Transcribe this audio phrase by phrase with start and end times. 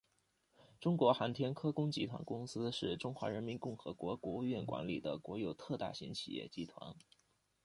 [0.79, 6.95] 中国航天科工集团公司是中华人民共和国国务院管理的国有特大型企业集团。